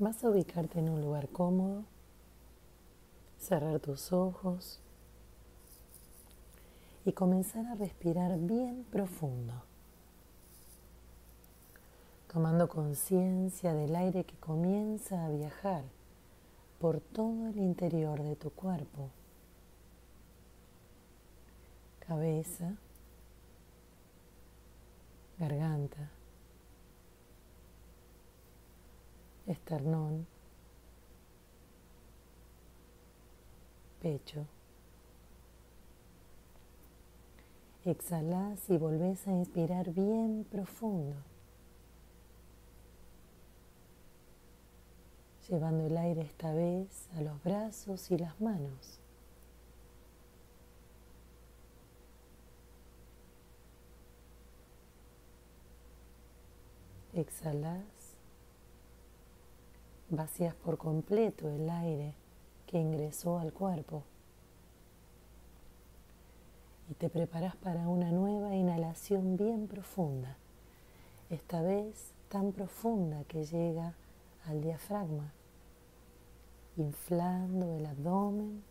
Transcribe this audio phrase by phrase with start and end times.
[0.00, 1.84] Vas a ubicarte en un lugar cómodo,
[3.38, 4.80] cerrar tus ojos
[7.04, 9.52] y comenzar a respirar bien profundo,
[12.32, 15.84] tomando conciencia del aire que comienza a viajar
[16.78, 19.10] por todo el interior de tu cuerpo,
[21.98, 22.72] cabeza,
[25.38, 26.10] garganta,
[29.50, 30.26] esternón,
[34.00, 34.46] pecho.
[37.84, 41.16] Exhalas y volvés a inspirar bien profundo,
[45.48, 49.00] llevando el aire esta vez a los brazos y las manos.
[57.14, 57.99] Exhalas
[60.10, 62.14] Vacías por completo el aire
[62.66, 64.02] que ingresó al cuerpo
[66.90, 70.36] y te preparas para una nueva inhalación bien profunda,
[71.30, 73.94] esta vez tan profunda que llega
[74.46, 75.32] al diafragma,
[76.76, 78.64] inflando el abdomen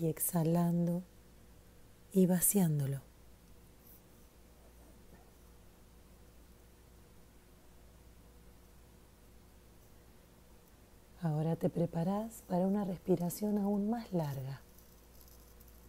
[0.00, 1.02] y exhalando
[2.12, 3.09] y vaciándolo.
[11.22, 14.62] Ahora te preparas para una respiración aún más larga,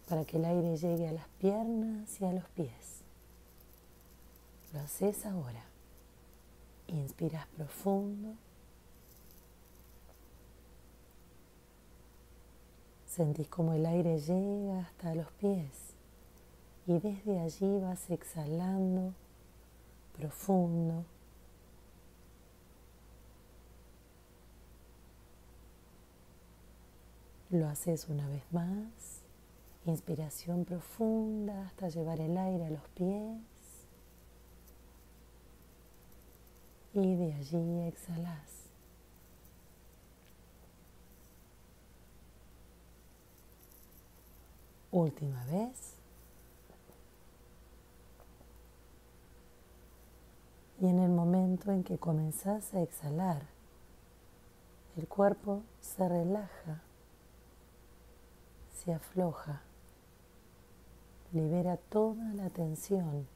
[0.06, 3.02] para que el aire llegue a las piernas y a los pies.
[4.74, 5.64] Lo haces ahora.
[6.88, 8.34] Inspiras profundo.
[13.06, 15.94] Sentís como el aire llega hasta los pies
[16.86, 19.14] y desde allí vas exhalando
[20.16, 21.04] profundo
[27.52, 29.20] Lo haces una vez más.
[29.84, 33.42] Inspiración profunda hasta llevar el aire a los pies.
[36.94, 38.70] Y de allí exhalas.
[44.90, 45.96] Última vez.
[50.80, 53.42] Y en el momento en que comenzás a exhalar,
[54.96, 56.82] el cuerpo se relaja
[58.84, 59.60] se afloja,
[61.32, 63.28] libera toda la tensión.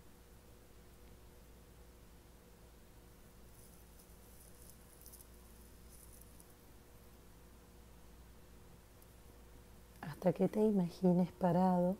[10.00, 11.96] Hasta que te imagines parado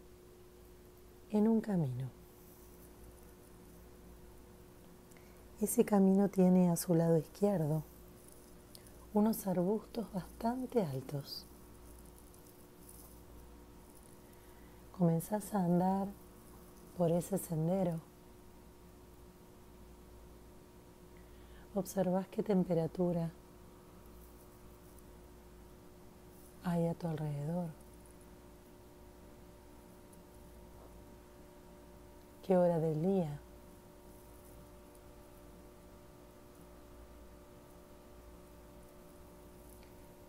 [1.31, 2.11] en un camino.
[5.61, 7.85] Ese camino tiene a su lado izquierdo
[9.15, 11.47] unos arbustos bastante altos.
[14.99, 16.09] Comenzás a andar
[16.97, 18.01] por ese sendero.
[21.75, 23.31] Observas qué temperatura
[26.65, 27.69] hay a tu alrededor.
[32.47, 33.39] ¿Qué hora del día?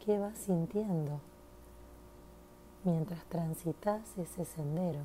[0.04, 1.22] ¿Qué vas sintiendo?
[2.88, 5.02] Mientras transitas ese sendero.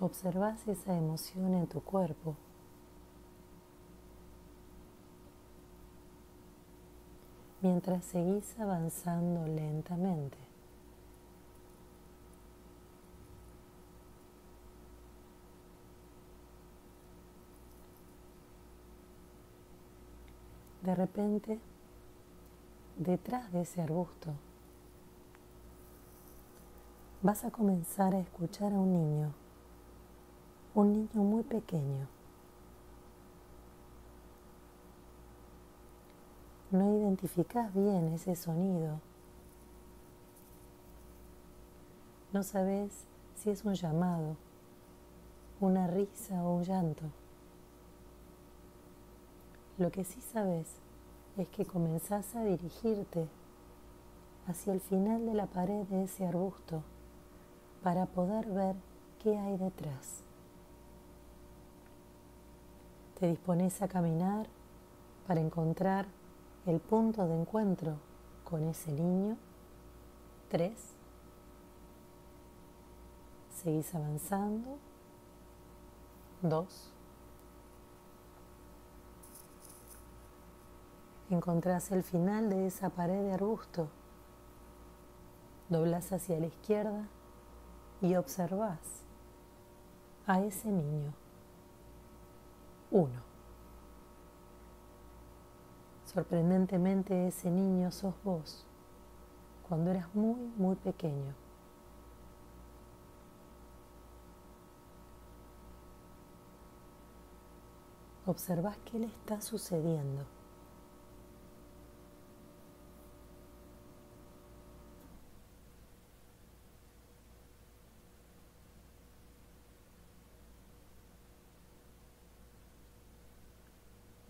[0.00, 2.36] Observas esa emoción en tu cuerpo.
[7.64, 10.43] mientras seguís avanzando lentamente.
[20.94, 21.58] De repente,
[22.96, 24.30] detrás de ese arbusto,
[27.20, 29.32] vas a comenzar a escuchar a un niño,
[30.72, 32.06] un niño muy pequeño.
[36.70, 39.00] No identificas bien ese sonido.
[42.32, 44.36] No sabes si es un llamado,
[45.60, 47.23] una risa o un llanto.
[49.76, 50.68] Lo que sí sabes
[51.36, 53.26] es que comenzás a dirigirte
[54.46, 56.84] hacia el final de la pared de ese arbusto
[57.82, 58.76] para poder ver
[59.20, 60.22] qué hay detrás.
[63.18, 64.46] Te dispones a caminar
[65.26, 66.06] para encontrar
[66.66, 67.96] el punto de encuentro
[68.44, 69.36] con ese niño.
[70.50, 70.94] Tres.
[73.50, 74.78] Seguís avanzando.
[76.42, 76.93] Dos.
[81.34, 83.88] Encontrás el final de esa pared de arbusto.
[85.68, 87.08] Doblas hacia la izquierda
[88.00, 89.02] y observás
[90.28, 91.12] a ese niño.
[92.92, 93.20] Uno.
[96.04, 98.64] Sorprendentemente ese niño sos vos
[99.68, 101.34] cuando eras muy, muy pequeño.
[108.24, 110.24] Observás qué le está sucediendo.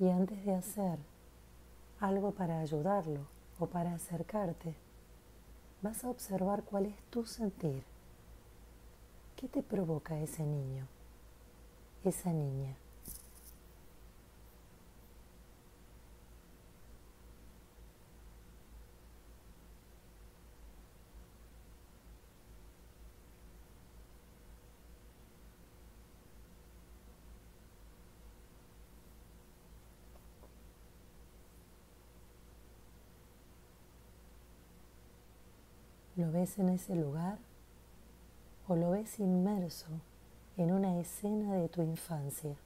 [0.04, 0.98] Y antes de hacer
[2.00, 3.26] algo para ayudarlo
[3.58, 4.74] o para acercarte,
[5.82, 7.82] vas a observar cuál es tu sentir.
[9.36, 10.86] ¿Qué te provoca ese niño,
[12.04, 12.74] esa niña?
[36.24, 37.36] ¿Lo ves en ese lugar
[38.66, 39.88] o lo ves inmerso
[40.56, 42.56] en una escena de tu infancia?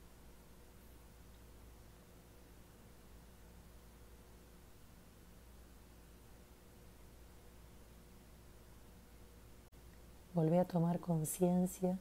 [10.35, 11.99] Volvé a tomar conciencia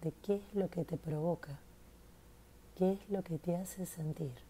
[0.00, 1.58] de qué es lo que te provoca,
[2.74, 4.46] qué es lo que te hace sentir.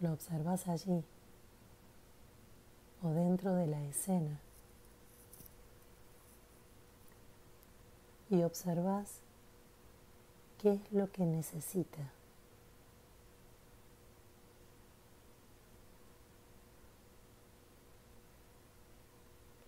[0.00, 1.04] Lo observas allí
[3.04, 4.40] o dentro de la escena
[8.28, 9.20] y observas
[10.58, 12.10] qué es lo que necesita.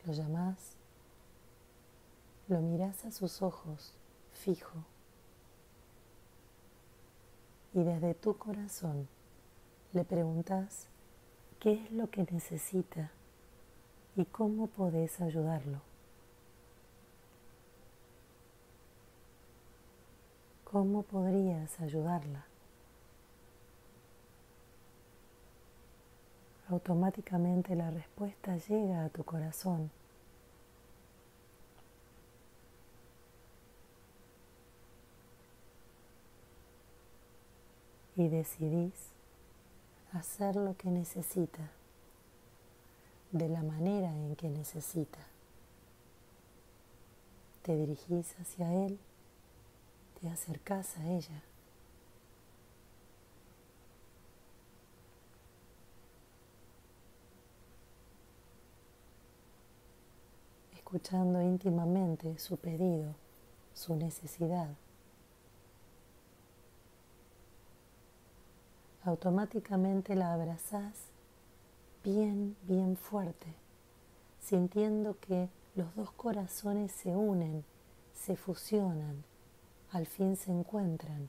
[0.05, 0.73] Lo llamas,
[2.49, 3.93] lo miras a sus ojos
[4.32, 4.85] fijo
[7.73, 9.19] y desde tu corazón
[9.92, 10.87] le preguntas
[11.58, 13.10] qué es lo que necesita
[14.16, 15.81] y cómo podés ayudarlo.
[20.64, 22.46] ¿Cómo podrías ayudarla?
[26.69, 29.90] Automáticamente la respuesta llega a tu corazón.
[38.14, 39.10] Y decidís
[40.12, 41.71] hacer lo que necesita,
[43.33, 45.21] de la manera en que necesita.
[47.62, 48.99] Te dirigís hacia Él,
[50.21, 51.43] te acercás a ella.
[60.90, 63.14] escuchando íntimamente su pedido,
[63.75, 64.71] su necesidad.
[69.04, 70.95] Automáticamente la abrazás
[72.04, 73.54] bien, bien fuerte,
[74.40, 77.64] sintiendo que los dos corazones se unen,
[78.14, 79.25] se fusionan,
[79.92, 81.28] al fin se encuentran,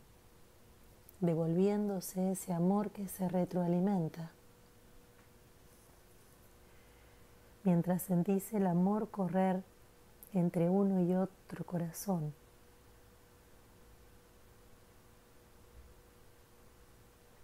[1.19, 4.31] devolviéndose ese amor que se retroalimenta.
[7.63, 9.63] Mientras sentís el amor correr
[10.33, 12.33] entre uno y otro corazón,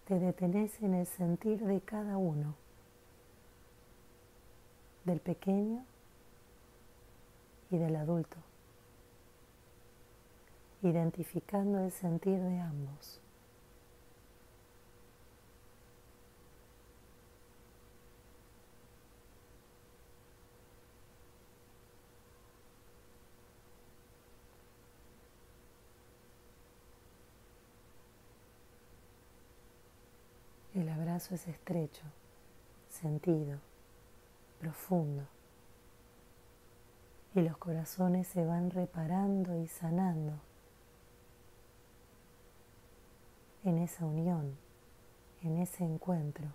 [0.08, 2.54] te detenés en el sentir de cada uno,
[5.04, 5.84] del pequeño
[7.70, 8.38] y del adulto,
[10.82, 13.20] identificando el sentir de ambos.
[31.18, 32.04] abrazo es estrecho,
[32.88, 33.58] sentido,
[34.60, 35.26] profundo.
[37.34, 40.34] Y los corazones se van reparando y sanando
[43.64, 44.56] en esa unión,
[45.42, 46.46] en ese encuentro.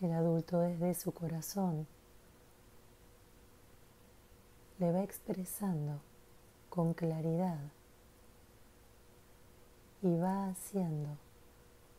[0.00, 1.86] El adulto es de su corazón
[4.78, 6.00] le va expresando
[6.68, 7.58] con claridad
[10.02, 11.16] y va haciendo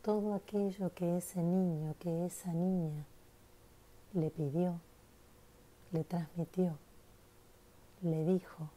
[0.02, 3.04] todo aquello que ese niño, que esa niña
[4.14, 4.80] le pidió,
[5.92, 6.78] le transmitió,
[8.02, 8.70] le dijo,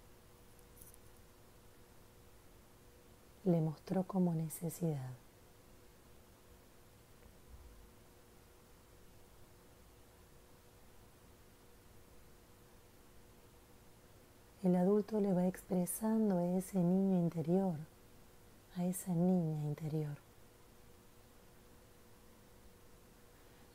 [3.43, 5.21] le mostró como necesidad.
[14.63, 17.75] El adulto le va expresando a ese niño interior,
[18.75, 20.18] a esa niña interior,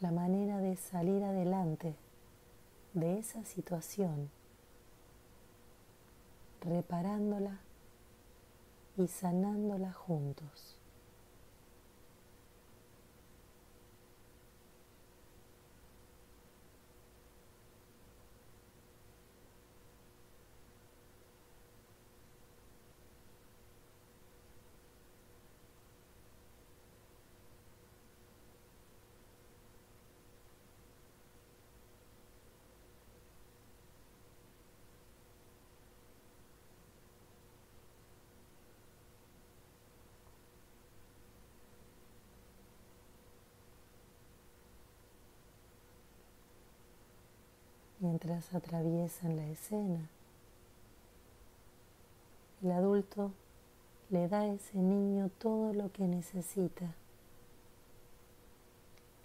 [0.01, 1.97] la manera de salir adelante
[2.93, 4.31] de esa situación,
[6.61, 7.59] reparándola
[8.97, 10.76] y sanándola juntos.
[48.07, 50.09] Mientras atraviesan la escena.
[52.63, 53.33] El adulto
[54.11, 56.95] le da a ese niño todo lo que necesita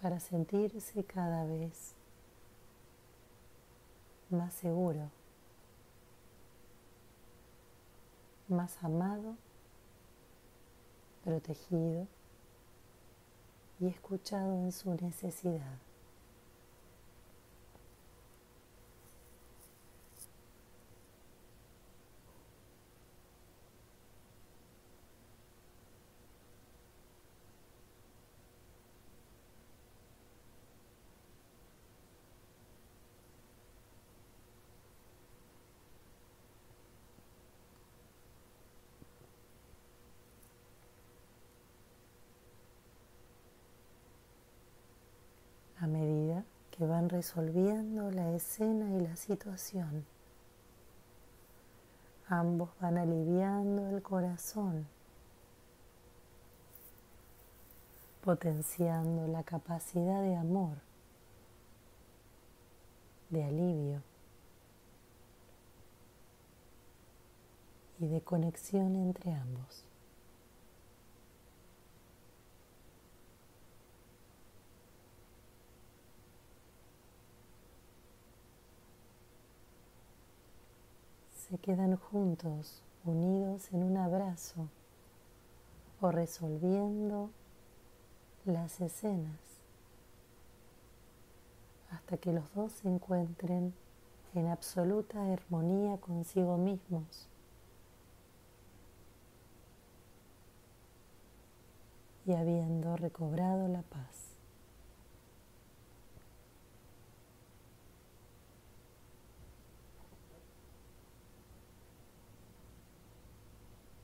[0.01, 1.93] para sentirse cada vez
[4.31, 5.11] más seguro,
[8.47, 9.35] más amado,
[11.23, 12.07] protegido
[13.79, 15.77] y escuchado en su necesidad.
[45.81, 50.05] a medida que resolviendo la escena y la situación.
[52.27, 54.87] Ambos van aliviando el corazón,
[58.23, 60.77] potenciando la capacidad de amor,
[63.29, 64.01] de alivio
[67.99, 69.90] y de conexión entre ambos.
[81.51, 84.69] Se quedan juntos, unidos en un abrazo
[85.99, 87.29] o resolviendo
[88.45, 89.37] las escenas
[91.89, 93.73] hasta que los dos se encuentren
[94.33, 97.27] en absoluta armonía consigo mismos
[102.25, 104.30] y habiendo recobrado la paz.